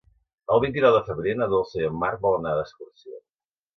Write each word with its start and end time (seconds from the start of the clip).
El 0.55 0.61
vint-i-nou 0.61 0.95
de 0.95 1.01
febrer 1.11 1.35
na 1.41 1.49
Dolça 1.53 1.79
i 1.81 1.85
en 1.91 2.01
Marc 2.05 2.25
volen 2.25 2.47
anar 2.49 2.57
d'excursió. 2.61 3.19